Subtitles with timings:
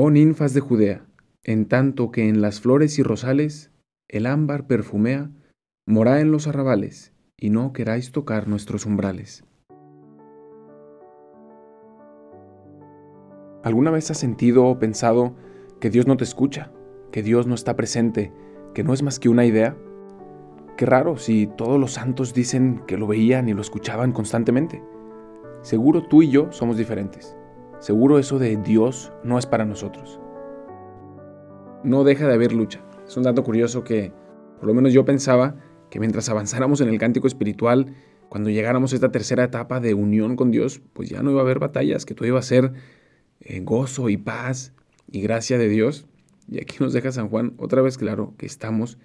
[0.00, 1.04] Oh ninfas de Judea,
[1.42, 3.72] en tanto que en las flores y rosales
[4.06, 5.32] el ámbar perfumea,
[5.88, 9.42] morá en los arrabales, y no queráis tocar nuestros umbrales.
[13.64, 15.34] ¿Alguna vez has sentido o pensado
[15.80, 16.70] que Dios no te escucha,
[17.10, 18.32] que Dios no está presente,
[18.74, 19.76] que no es más que una idea?
[20.76, 24.80] Qué raro si todos los santos dicen que lo veían y lo escuchaban constantemente.
[25.62, 27.36] Seguro tú y yo somos diferentes.
[27.80, 30.20] Seguro eso de Dios no es para nosotros.
[31.84, 32.84] No deja de haber lucha.
[33.06, 34.12] Es un dato curioso que
[34.58, 35.54] por lo menos yo pensaba
[35.90, 37.94] que mientras avanzáramos en el cántico espiritual,
[38.28, 41.44] cuando llegáramos a esta tercera etapa de unión con Dios, pues ya no iba a
[41.44, 42.72] haber batallas, que todo iba a ser
[43.40, 44.74] eh, gozo y paz
[45.06, 46.06] y gracia de Dios.
[46.48, 48.98] Y aquí nos deja San Juan otra vez claro que estamos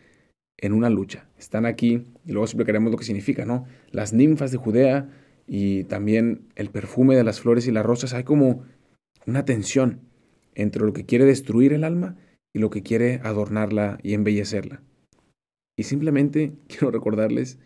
[0.57, 1.27] en una lucha.
[1.37, 3.65] Están aquí, y luego explicaremos lo que significa, ¿no?
[3.91, 5.09] Las ninfas de Judea
[5.47, 8.13] y también el perfume de las flores y las rosas.
[8.13, 8.63] Hay como
[9.25, 10.01] una tensión
[10.55, 12.15] entre lo que quiere destruir el alma
[12.53, 14.81] y lo que quiere adornarla y embellecerla.
[15.77, 17.59] Y simplemente quiero recordarles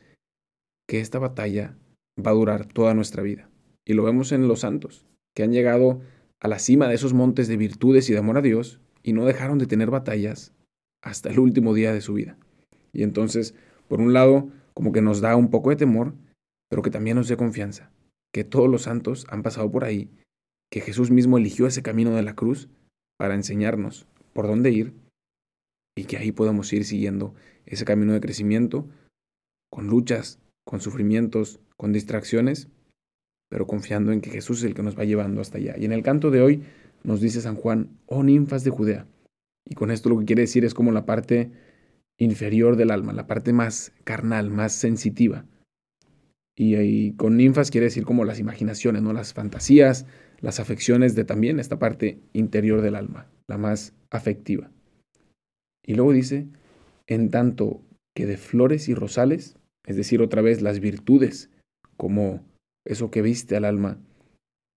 [0.88, 1.78] que esta batalla
[2.25, 3.50] va a durar toda nuestra vida.
[3.86, 5.05] Y lo vemos en los santos,
[5.36, 6.02] que han llegado
[6.39, 9.25] a la cima de esos montes de virtudes y de amor a Dios y no
[9.25, 10.53] dejaron de tener batallas
[11.02, 12.38] hasta el último día de su vida.
[12.92, 13.55] Y entonces,
[13.88, 16.14] por un lado, como que nos da un poco de temor,
[16.70, 17.92] pero que también nos dé confianza,
[18.34, 20.10] que todos los santos han pasado por ahí,
[20.72, 22.70] que Jesús mismo eligió ese camino de la cruz
[23.18, 24.94] para enseñarnos por dónde ir
[25.95, 27.34] y que ahí podemos ir siguiendo
[27.66, 28.88] ese camino de crecimiento
[29.72, 32.70] con luchas, con sufrimientos, con distracciones,
[33.50, 35.76] pero confiando en que Jesús es el que nos va llevando hasta allá.
[35.78, 36.64] Y en el canto de hoy
[37.04, 39.08] nos dice San Juan, oh ninfas de Judea.
[39.66, 41.52] Y con esto lo que quiere decir es como la parte
[42.18, 45.45] inferior del alma, la parte más carnal, más sensitiva.
[46.59, 49.13] Y, con ninfas quiere decir como las imaginaciones, ¿no?
[49.13, 50.08] las fantasías,
[50.41, 54.72] las afecciones de también esta parte interior del alma, la más afectiva.
[55.86, 56.47] Y luego dice,
[57.05, 57.83] en tanto
[58.16, 59.55] que de flores y rosales,
[59.86, 61.52] es decir, otra vez las virtudes,
[61.95, 62.43] como
[62.86, 63.99] eso que viste al alma,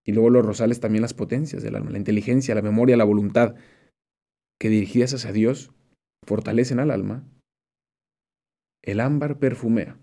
[0.06, 3.54] y luego los rosales también las potencias del alma, la inteligencia, la memoria, la voluntad,
[4.60, 5.72] que dirigidas hacia Dios
[6.26, 7.24] fortalecen al alma,
[8.82, 9.96] el ámbar perfumea,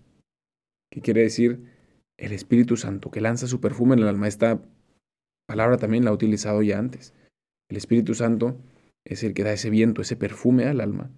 [0.90, 1.64] que quiere decir
[2.18, 4.28] el Espíritu Santo, que lanza su perfume en el alma.
[4.28, 4.62] Esta
[5.46, 7.14] palabra también la ha utilizado ya antes.
[7.70, 8.60] El Espíritu Santo
[9.06, 11.10] es el que da ese viento, ese perfume al alma.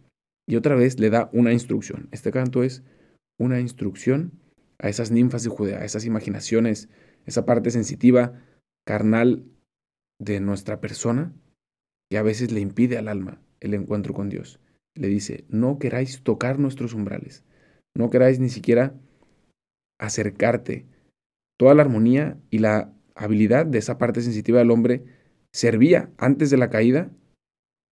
[0.48, 2.08] Y otra vez le da una instrucción.
[2.12, 2.82] Este canto es
[3.38, 4.32] una instrucción
[4.78, 6.88] a esas ninfas de Judea, a esas imaginaciones,
[7.26, 8.42] esa parte sensitiva,
[8.86, 9.44] carnal
[10.18, 11.32] de nuestra persona,
[12.10, 14.60] que a veces le impide al alma el encuentro con Dios.
[14.96, 17.44] Le dice, no queráis tocar nuestros umbrales,
[17.94, 18.94] no queráis ni siquiera
[20.00, 20.86] acercarte.
[21.58, 25.04] Toda la armonía y la habilidad de esa parte sensitiva del hombre
[25.52, 27.10] servía antes de la caída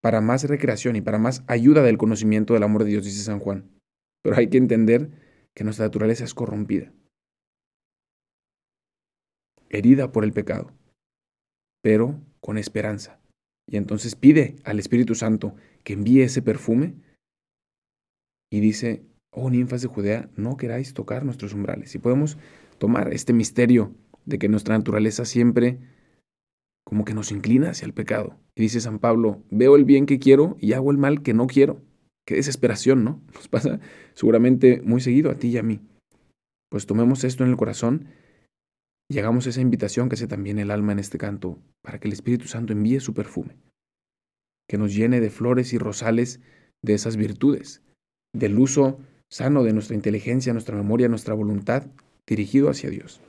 [0.01, 3.39] para más recreación y para más ayuda del conocimiento del amor de Dios, dice San
[3.39, 3.69] Juan.
[4.23, 5.11] Pero hay que entender
[5.53, 6.93] que nuestra naturaleza es corrompida,
[9.69, 10.71] herida por el pecado,
[11.81, 13.19] pero con esperanza.
[13.69, 16.95] Y entonces pide al Espíritu Santo que envíe ese perfume
[18.49, 21.93] y dice, oh ninfas de Judea, no queráis tocar nuestros umbrales.
[21.95, 22.37] Y podemos
[22.77, 23.93] tomar este misterio
[24.25, 25.79] de que nuestra naturaleza siempre
[26.83, 28.39] como que nos inclina hacia el pecado.
[28.55, 31.47] Y dice San Pablo, veo el bien que quiero y hago el mal que no
[31.47, 31.81] quiero.
[32.25, 33.21] Qué desesperación, ¿no?
[33.33, 33.79] Nos pasa
[34.13, 35.81] seguramente muy seguido a ti y a mí.
[36.69, 38.07] Pues tomemos esto en el corazón
[39.09, 42.13] y hagamos esa invitación que hace también el alma en este canto, para que el
[42.13, 43.57] Espíritu Santo envíe su perfume,
[44.69, 46.41] que nos llene de flores y rosales
[46.81, 47.81] de esas virtudes,
[48.33, 48.99] del uso
[49.29, 51.87] sano de nuestra inteligencia, nuestra memoria, nuestra voluntad,
[52.25, 53.21] dirigido hacia Dios.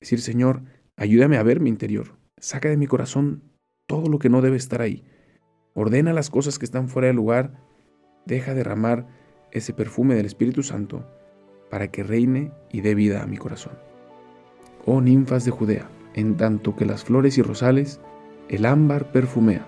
[0.00, 0.62] Decir, Señor,
[0.96, 3.42] ayúdame a ver mi interior, saca de mi corazón
[3.86, 5.04] todo lo que no debe estar ahí,
[5.74, 7.54] ordena las cosas que están fuera de lugar,
[8.24, 9.06] deja derramar
[9.52, 11.06] ese perfume del Espíritu Santo
[11.70, 13.74] para que reine y dé vida a mi corazón.
[14.84, 18.00] Oh ninfas de Judea, en tanto que las flores y rosales,
[18.48, 19.66] el ámbar perfumea,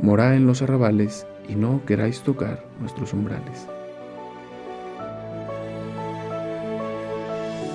[0.00, 3.66] morá en los arrabales y no queráis tocar nuestros umbrales.